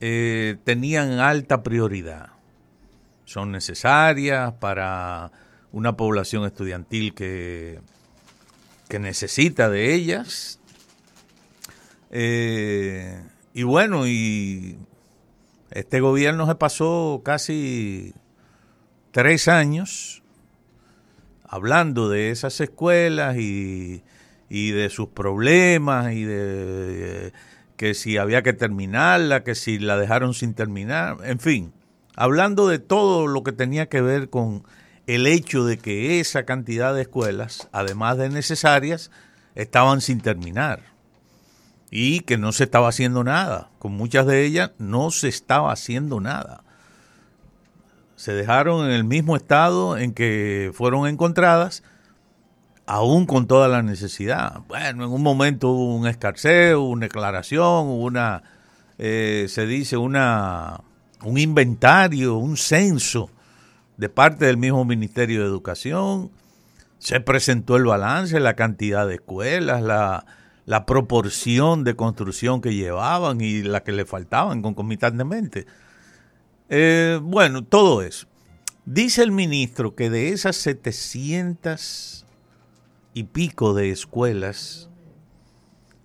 eh, 0.00 0.56
tenían 0.64 1.18
alta 1.20 1.62
prioridad. 1.62 2.30
Son 3.24 3.52
necesarias 3.52 4.52
para 4.60 5.30
una 5.72 5.96
población 5.96 6.44
estudiantil 6.44 7.14
que, 7.14 7.80
que 8.88 8.98
necesita 8.98 9.68
de 9.68 9.94
ellas. 9.94 10.60
Eh, 12.10 13.22
y 13.54 13.62
bueno, 13.62 14.08
y 14.08 14.76
este 15.70 16.00
gobierno 16.00 16.46
se 16.48 16.56
pasó 16.56 17.22
casi 17.24 18.12
tres 19.12 19.46
años 19.46 20.24
hablando 21.44 22.08
de 22.08 22.32
esas 22.32 22.60
escuelas 22.60 23.36
y, 23.36 24.02
de 24.50 24.88
sus 24.90 25.08
problemas 25.08 26.12
y 26.12 26.24
de 26.24 27.32
que 27.76 27.94
si 27.94 28.18
había 28.18 28.42
que 28.42 28.52
terminarla, 28.52 29.44
que 29.44 29.54
si 29.54 29.78
la 29.78 29.96
dejaron 29.96 30.34
sin 30.34 30.54
terminar, 30.54 31.18
en 31.24 31.38
fin, 31.38 31.72
hablando 32.16 32.66
de 32.66 32.80
todo 32.80 33.28
lo 33.28 33.44
que 33.44 33.52
tenía 33.52 33.88
que 33.88 34.00
ver 34.00 34.30
con 34.30 34.64
el 35.06 35.28
hecho 35.28 35.64
de 35.64 35.78
que 35.78 36.18
esa 36.18 36.44
cantidad 36.44 36.92
de 36.92 37.02
escuelas, 37.02 37.68
además 37.70 38.18
de 38.18 38.30
necesarias, 38.30 39.12
estaban 39.54 40.00
sin 40.00 40.20
terminar 40.20 40.93
y 41.96 42.22
que 42.22 42.38
no 42.38 42.50
se 42.50 42.64
estaba 42.64 42.88
haciendo 42.88 43.22
nada. 43.22 43.70
Con 43.78 43.92
muchas 43.92 44.26
de 44.26 44.44
ellas 44.44 44.72
no 44.78 45.12
se 45.12 45.28
estaba 45.28 45.70
haciendo 45.70 46.20
nada. 46.20 46.64
Se 48.16 48.32
dejaron 48.32 48.86
en 48.86 48.90
el 48.90 49.04
mismo 49.04 49.36
estado 49.36 49.96
en 49.96 50.12
que 50.12 50.72
fueron 50.74 51.06
encontradas, 51.06 51.84
aún 52.84 53.26
con 53.26 53.46
toda 53.46 53.68
la 53.68 53.84
necesidad. 53.84 54.62
Bueno, 54.66 55.04
en 55.04 55.12
un 55.12 55.22
momento 55.22 55.68
hubo 55.68 55.94
un 55.94 56.08
escarceo, 56.08 56.82
una 56.82 57.06
declaración, 57.06 57.86
una, 57.86 58.42
eh, 58.98 59.46
se 59.48 59.64
dice, 59.64 59.96
una, 59.96 60.80
un 61.22 61.38
inventario, 61.38 62.34
un 62.34 62.56
censo 62.56 63.30
de 63.98 64.08
parte 64.08 64.46
del 64.46 64.56
mismo 64.56 64.84
Ministerio 64.84 65.42
de 65.42 65.46
Educación. 65.46 66.32
Se 66.98 67.20
presentó 67.20 67.76
el 67.76 67.84
balance, 67.84 68.40
la 68.40 68.54
cantidad 68.54 69.06
de 69.06 69.14
escuelas, 69.14 69.80
la, 69.80 70.26
la 70.66 70.86
proporción 70.86 71.84
de 71.84 71.96
construcción 71.96 72.60
que 72.60 72.74
llevaban 72.74 73.40
y 73.40 73.62
la 73.62 73.82
que 73.82 73.92
le 73.92 74.04
faltaban 74.04 74.62
concomitantemente. 74.62 75.66
Eh, 76.68 77.20
bueno, 77.22 77.64
todo 77.64 78.02
eso. 78.02 78.26
Dice 78.86 79.22
el 79.22 79.32
ministro 79.32 79.94
que 79.94 80.10
de 80.10 80.30
esas 80.30 80.56
700 80.56 82.26
y 83.14 83.24
pico 83.24 83.74
de 83.74 83.90
escuelas 83.90 84.90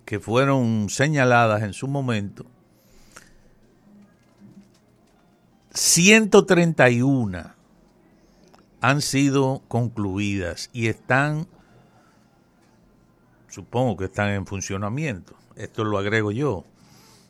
que 0.05 0.19
fueron 0.19 0.89
señaladas 0.89 1.63
en 1.63 1.73
su 1.73 1.87
momento, 1.87 2.45
131 5.73 7.53
han 8.81 9.01
sido 9.01 9.61
concluidas 9.67 10.69
y 10.73 10.87
están 10.87 11.47
supongo 13.49 13.97
que 13.97 14.05
están 14.05 14.29
en 14.29 14.45
funcionamiento. 14.45 15.33
Esto 15.55 15.83
lo 15.83 15.97
agrego 15.97 16.31
yo, 16.31 16.63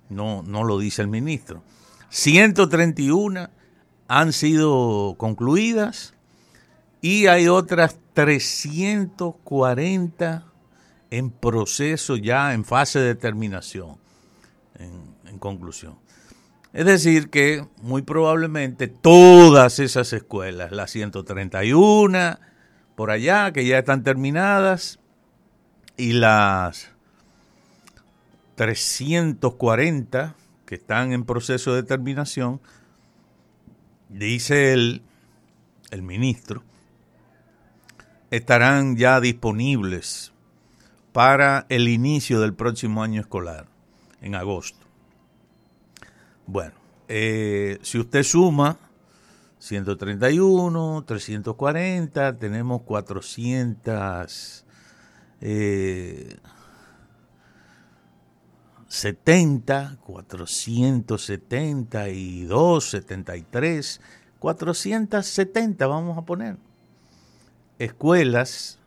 no, 0.09 0.43
no 0.43 0.63
lo 0.63 0.77
dice 0.77 1.01
el 1.01 1.07
ministro. 1.07 1.63
131 2.09 3.49
han 4.07 4.33
sido 4.33 5.15
concluidas 5.17 6.13
y 7.01 7.25
hay 7.27 7.47
otras 7.47 7.97
340 8.13 10.45
en 11.11 11.31
proceso 11.31 12.17
ya 12.17 12.53
en 12.53 12.65
fase 12.65 12.99
de 12.99 13.15
terminación, 13.15 13.97
en, 14.77 14.91
en 15.27 15.39
conclusión. 15.39 15.97
Es 16.71 16.85
decir, 16.85 17.29
que 17.29 17.65
muy 17.81 18.03
probablemente 18.03 18.87
todas 18.87 19.79
esas 19.79 20.13
escuelas, 20.13 20.71
las 20.71 20.91
131 20.91 22.37
por 22.95 23.11
allá, 23.11 23.51
que 23.51 23.65
ya 23.65 23.79
están 23.79 24.03
terminadas, 24.03 24.99
y 25.99 26.13
las 26.13 26.89
340 28.55 30.35
que 30.65 30.75
están 30.75 31.11
en 31.11 31.25
proceso 31.25 31.75
de 31.75 31.83
terminación, 31.83 32.61
dice 34.07 34.71
el, 34.71 35.01
el 35.91 36.01
ministro, 36.01 36.63
estarán 38.31 38.95
ya 38.95 39.19
disponibles 39.19 40.31
para 41.11 41.65
el 41.67 41.89
inicio 41.89 42.39
del 42.39 42.53
próximo 42.53 43.03
año 43.03 43.19
escolar, 43.19 43.67
en 44.21 44.35
agosto. 44.35 44.85
Bueno, 46.45 46.75
eh, 47.09 47.77
si 47.81 47.99
usted 47.99 48.23
suma 48.23 48.77
131, 49.57 51.03
340, 51.05 52.37
tenemos 52.37 52.83
400 52.83 54.65
eh, 55.41 56.37
70, 58.87 59.97
472, 60.03 62.89
73, 62.89 64.01
470 64.39 65.87
vamos 65.87 66.17
a 66.17 66.23
poner 66.23 66.57
escuelas 67.77 68.79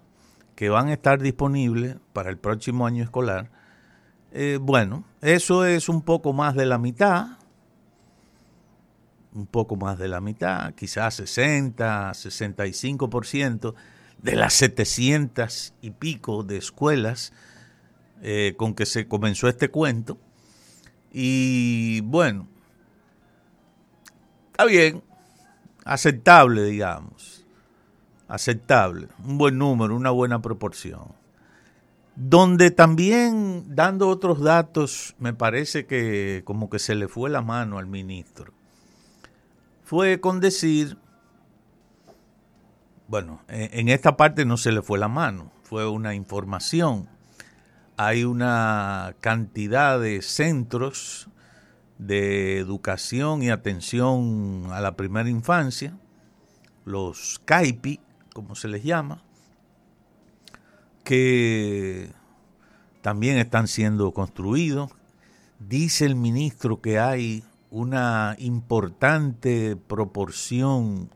que 0.54 0.68
van 0.68 0.88
a 0.88 0.92
estar 0.92 1.20
disponibles 1.20 1.96
para 2.12 2.30
el 2.30 2.38
próximo 2.38 2.86
año 2.86 3.02
escolar. 3.02 3.50
Eh, 4.32 4.58
bueno, 4.60 5.04
eso 5.20 5.64
es 5.64 5.88
un 5.88 6.02
poco 6.02 6.32
más 6.32 6.54
de 6.54 6.66
la 6.66 6.78
mitad, 6.78 7.38
un 9.34 9.46
poco 9.46 9.76
más 9.76 9.98
de 9.98 10.08
la 10.08 10.20
mitad, 10.20 10.74
quizás 10.74 11.14
60, 11.14 12.12
65% 12.12 13.74
de 14.22 14.36
las 14.36 14.54
700 14.54 15.74
y 15.82 15.90
pico 15.90 16.44
de 16.44 16.56
escuelas 16.56 17.32
eh, 18.22 18.54
con 18.56 18.74
que 18.74 18.86
se 18.86 19.08
comenzó 19.08 19.48
este 19.48 19.68
cuento. 19.68 20.16
Y 21.12 22.00
bueno, 22.02 22.48
está 24.52 24.64
bien, 24.64 25.02
aceptable, 25.84 26.64
digamos, 26.64 27.44
aceptable, 28.28 29.08
un 29.24 29.38
buen 29.38 29.58
número, 29.58 29.94
una 29.94 30.10
buena 30.10 30.40
proporción. 30.40 31.20
Donde 32.14 32.70
también, 32.70 33.74
dando 33.74 34.08
otros 34.08 34.40
datos, 34.40 35.16
me 35.18 35.32
parece 35.32 35.86
que 35.86 36.42
como 36.44 36.70
que 36.70 36.78
se 36.78 36.94
le 36.94 37.08
fue 37.08 37.28
la 37.28 37.42
mano 37.42 37.78
al 37.78 37.86
ministro, 37.86 38.52
fue 39.82 40.20
con 40.20 40.40
decir 40.40 40.96
bueno, 43.12 43.42
en 43.48 43.90
esta 43.90 44.16
parte 44.16 44.46
no 44.46 44.56
se 44.56 44.72
le 44.72 44.80
fue 44.80 44.98
la 44.98 45.06
mano, 45.06 45.52
fue 45.64 45.86
una 45.86 46.14
información. 46.14 47.10
Hay 47.98 48.24
una 48.24 49.16
cantidad 49.20 50.00
de 50.00 50.22
centros 50.22 51.28
de 51.98 52.56
educación 52.56 53.42
y 53.42 53.50
atención 53.50 54.68
a 54.72 54.80
la 54.80 54.96
primera 54.96 55.28
infancia, 55.28 55.94
los 56.86 57.38
CAIPI, 57.44 58.00
como 58.32 58.54
se 58.54 58.68
les 58.68 58.82
llama, 58.82 59.22
que 61.04 62.12
también 63.02 63.36
están 63.36 63.68
siendo 63.68 64.10
construidos. 64.12 64.90
Dice 65.58 66.06
el 66.06 66.16
ministro 66.16 66.80
que 66.80 66.98
hay 66.98 67.44
una 67.68 68.36
importante 68.38 69.76
proporción 69.76 71.10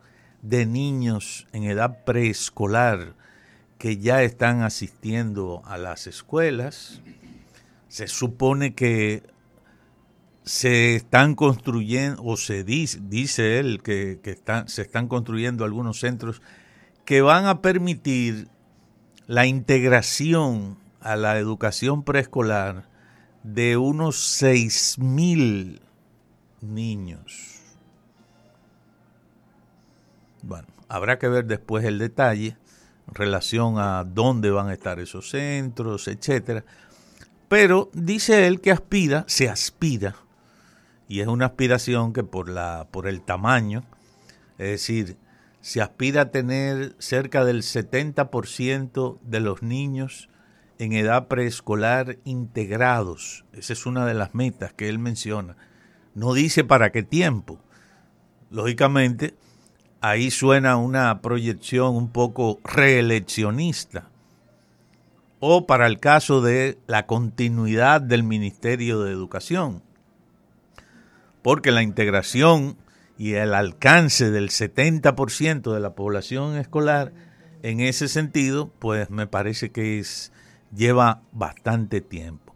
de 0.49 0.65
niños 0.65 1.47
en 1.53 1.65
edad 1.65 2.05
preescolar 2.05 3.15
que 3.79 3.99
ya 3.99 4.23
están 4.23 4.63
asistiendo 4.63 5.63
a 5.65 5.77
las 5.77 6.07
escuelas. 6.07 7.03
Se 7.89 8.07
supone 8.07 8.75
que 8.75 9.23
se 10.45 10.95
están 10.95 11.35
construyendo, 11.35 12.23
o 12.23 12.37
se 12.37 12.63
dice, 12.63 13.01
dice 13.03 13.59
él, 13.59 13.83
que, 13.83 14.21
están, 14.23 14.69
se 14.69 14.83
están 14.83 15.09
construyendo 15.09 15.65
algunos 15.65 15.99
centros 15.99 16.41
que 17.05 17.21
van 17.21 17.47
a 17.47 17.61
permitir 17.61 18.49
la 19.27 19.47
integración 19.47 20.79
a 21.01 21.17
la 21.17 21.39
educación 21.39 22.05
preescolar 22.05 22.89
de 23.43 23.77
unos 23.77 24.45
mil 24.99 25.81
niños. 26.61 27.56
Bueno, 30.47 30.69
habrá 30.89 31.19
que 31.19 31.27
ver 31.27 31.47
después 31.47 31.85
el 31.85 31.99
detalle 31.99 32.57
en 33.09 33.15
relación 33.15 33.81
a 33.81 34.05
dónde 34.05 34.51
van 34.51 34.69
a 34.69 34.75
estar 34.75 35.01
esos 35.01 35.31
centros, 35.31 36.07
etcétera. 36.07 36.65
Pero 37.49 37.91
dice 37.93 38.47
él 38.47 38.61
que 38.61 38.71
aspira, 38.71 39.25
se 39.27 39.49
aspira, 39.49 40.15
y 41.09 41.21
es 41.21 41.27
una 41.27 41.47
aspiración 41.47 42.13
que 42.13 42.23
por 42.23 42.49
la 42.49 42.87
por 42.93 43.09
el 43.09 43.23
tamaño, 43.23 43.83
es 44.59 44.69
decir, 44.69 45.17
se 45.61 45.83
aspira 45.83 46.23
a 46.23 46.31
tener 46.31 46.95
cerca 46.99 47.45
del 47.45 47.63
70% 47.63 49.19
de 49.23 49.41
los 49.41 49.63
niños 49.63 50.29
en 50.79 50.93
edad 50.93 51.27
preescolar 51.27 52.19
integrados. 52.25 53.45
Esa 53.53 53.73
es 53.73 53.85
una 53.85 54.07
de 54.07 54.15
las 54.15 54.33
metas 54.33 54.73
que 54.73 54.89
él 54.89 55.01
menciona. 55.01 55.57
No 56.15 56.35
dice 56.35 56.63
para 56.63 56.93
qué 56.93 57.03
tiempo. 57.03 57.59
Lógicamente, 58.51 59.35
ahí 60.01 60.31
suena 60.31 60.77
una 60.77 61.21
proyección 61.21 61.97
un 61.97 62.09
poco 62.09 62.61
reeleccionista. 62.65 64.09
O 65.39 65.67
para 65.67 65.87
el 65.87 66.01
caso 66.01 66.41
de 66.41 66.79
la 66.87 67.07
continuidad 67.07 68.01
del 68.01 68.23
Ministerio 68.23 69.01
de 69.01 69.13
Educación. 69.13 69.83
Porque 71.43 71.71
la 71.71 71.83
integración 71.83 72.77
y 73.19 73.35
el 73.35 73.55
alcance 73.55 74.31
del 74.31 74.51
70% 74.51 75.73
de 75.73 75.81
la 75.81 75.95
población 75.95 76.57
escolar 76.57 77.13
en 77.63 77.81
ese 77.81 78.09
sentido, 78.09 78.71
pues 78.79 79.11
me 79.11 79.27
parece 79.27 79.71
que 79.71 79.99
es 79.99 80.33
lleva 80.75 81.23
bastante 81.33 82.01
tiempo. 82.01 82.55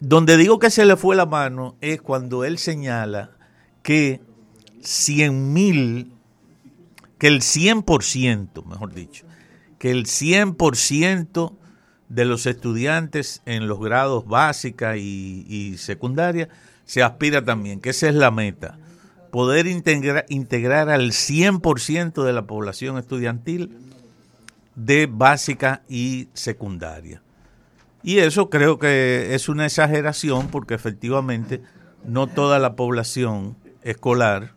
Donde 0.00 0.36
digo 0.36 0.58
que 0.58 0.70
se 0.70 0.84
le 0.84 0.96
fue 0.96 1.16
la 1.16 1.26
mano 1.26 1.76
es 1.80 2.00
cuando 2.02 2.44
él 2.44 2.58
señala 2.58 3.30
que 3.82 4.20
100 4.82 5.52
mil, 5.52 6.13
que 7.24 7.28
el 7.28 7.40
100%, 7.40 8.66
mejor 8.66 8.92
dicho, 8.92 9.24
que 9.78 9.90
el 9.90 10.04
100% 10.04 11.56
de 12.10 12.24
los 12.26 12.44
estudiantes 12.44 13.40
en 13.46 13.66
los 13.66 13.80
grados 13.80 14.26
básica 14.26 14.98
y, 14.98 15.76
secundaria 15.78 16.50
se 16.84 17.02
aspira 17.02 17.42
también, 17.42 17.80
que 17.80 17.88
esa 17.88 18.10
es 18.10 18.14
la 18.14 18.30
meta 18.30 18.76
poder 19.30 19.66
integrar 19.66 20.90
al 20.90 21.12
100% 21.12 22.24
de 22.24 22.32
la 22.34 22.42
población 22.42 22.98
estudiantil 22.98 23.74
de 24.74 25.08
básica 25.10 25.82
y 25.88 26.28
secundaria. 26.34 27.22
Y 28.02 28.18
eso 28.18 28.50
creo 28.50 28.78
que 28.78 29.34
es 29.34 29.48
una 29.48 29.64
exageración 29.64 30.48
porque 30.48 30.74
efectivamente 30.74 31.62
no 32.04 32.26
toda 32.26 32.58
la 32.58 32.76
población 32.76 33.56
escolar 33.82 34.53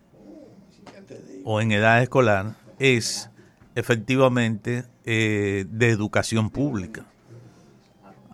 o 1.50 1.62
en 1.62 1.72
edad 1.72 2.04
escolar 2.04 2.56
es 2.78 3.30
efectivamente 3.74 4.84
eh, 5.06 5.66
de 5.70 5.90
educación 5.92 6.50
pública. 6.50 7.06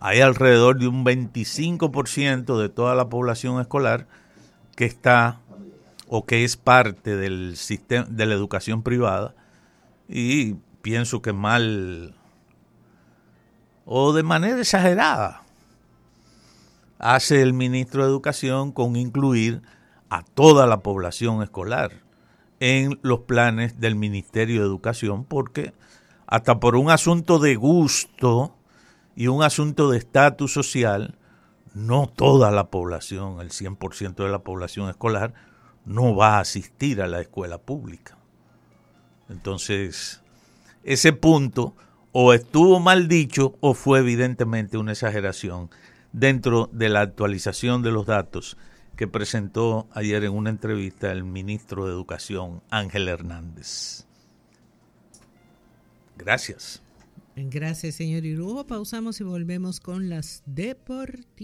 Hay 0.00 0.20
alrededor 0.20 0.80
de 0.80 0.88
un 0.88 1.04
25% 1.04 2.58
de 2.58 2.68
toda 2.70 2.96
la 2.96 3.08
población 3.08 3.60
escolar 3.60 4.08
que 4.74 4.84
está 4.84 5.38
o 6.08 6.26
que 6.26 6.42
es 6.42 6.56
parte 6.56 7.14
del 7.14 7.56
sistema 7.56 8.04
de 8.10 8.26
la 8.26 8.34
educación 8.34 8.82
privada 8.82 9.32
y 10.08 10.54
pienso 10.82 11.22
que 11.22 11.32
mal 11.32 12.16
o 13.84 14.12
de 14.12 14.24
manera 14.24 14.58
exagerada 14.58 15.44
hace 16.98 17.42
el 17.42 17.52
ministro 17.52 18.02
de 18.02 18.10
Educación 18.10 18.72
con 18.72 18.96
incluir 18.96 19.62
a 20.10 20.24
toda 20.24 20.66
la 20.66 20.80
población 20.80 21.40
escolar 21.44 22.03
en 22.66 22.98
los 23.02 23.20
planes 23.20 23.78
del 23.78 23.94
Ministerio 23.94 24.62
de 24.62 24.66
Educación 24.66 25.24
porque 25.26 25.74
hasta 26.26 26.60
por 26.60 26.76
un 26.76 26.88
asunto 26.88 27.38
de 27.38 27.56
gusto 27.56 28.56
y 29.14 29.26
un 29.26 29.42
asunto 29.42 29.90
de 29.90 29.98
estatus 29.98 30.54
social, 30.54 31.18
no 31.74 32.06
toda 32.06 32.50
la 32.50 32.70
población, 32.70 33.42
el 33.42 33.50
100% 33.50 34.14
de 34.14 34.30
la 34.30 34.38
población 34.38 34.88
escolar, 34.88 35.34
no 35.84 36.16
va 36.16 36.38
a 36.38 36.40
asistir 36.40 37.02
a 37.02 37.06
la 37.06 37.20
escuela 37.20 37.58
pública. 37.58 38.16
Entonces, 39.28 40.22
ese 40.84 41.12
punto 41.12 41.74
o 42.12 42.32
estuvo 42.32 42.80
mal 42.80 43.08
dicho 43.08 43.58
o 43.60 43.74
fue 43.74 43.98
evidentemente 43.98 44.78
una 44.78 44.92
exageración 44.92 45.68
dentro 46.12 46.70
de 46.72 46.88
la 46.88 47.02
actualización 47.02 47.82
de 47.82 47.90
los 47.90 48.06
datos 48.06 48.56
que 48.96 49.08
presentó 49.08 49.88
ayer 49.92 50.24
en 50.24 50.32
una 50.32 50.50
entrevista 50.50 51.10
el 51.12 51.24
ministro 51.24 51.86
de 51.86 51.92
Educación, 51.92 52.62
Ángel 52.70 53.08
Hernández. 53.08 54.06
Gracias. 56.16 56.80
Gracias, 57.36 57.96
señor 57.96 58.24
Irujo. 58.24 58.64
Pausamos 58.66 59.20
y 59.20 59.24
volvemos 59.24 59.80
con 59.80 60.08
las 60.08 60.42
deportivas. 60.46 61.34